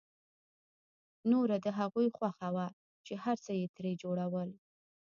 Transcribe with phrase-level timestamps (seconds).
[1.31, 2.67] نوره د هغوی خوښه وه
[3.05, 4.49] چې هر څه يې ترې جوړول.